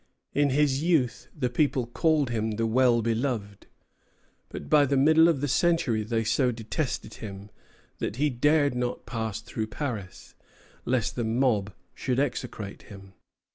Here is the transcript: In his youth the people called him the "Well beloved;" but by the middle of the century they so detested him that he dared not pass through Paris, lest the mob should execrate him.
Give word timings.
In 0.33 0.49
his 0.49 0.81
youth 0.81 1.27
the 1.37 1.51
people 1.51 1.85
called 1.85 2.31
him 2.31 2.53
the 2.53 2.65
"Well 2.65 3.03
beloved;" 3.03 3.67
but 4.49 4.67
by 4.67 4.83
the 4.87 4.97
middle 4.97 5.27
of 5.27 5.41
the 5.41 5.47
century 5.47 6.01
they 6.01 6.23
so 6.23 6.51
detested 6.51 7.13
him 7.13 7.51
that 7.99 8.15
he 8.15 8.31
dared 8.31 8.73
not 8.73 9.05
pass 9.05 9.41
through 9.41 9.67
Paris, 9.67 10.33
lest 10.85 11.15
the 11.15 11.23
mob 11.23 11.75
should 11.93 12.19
execrate 12.19 12.81
him. 12.81 13.13